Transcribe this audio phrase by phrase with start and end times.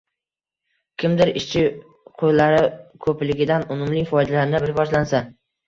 [1.03, 1.65] Kimdir ishchi
[2.23, 2.65] qo‘llari
[3.09, 5.25] ko‘pligidan unumli foydalanib rivojlansa